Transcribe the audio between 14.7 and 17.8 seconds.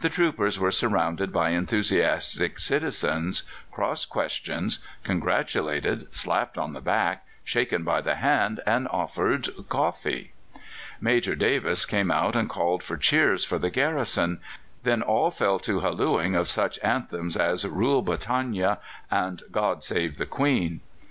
then all fell to hallooing of such anthems as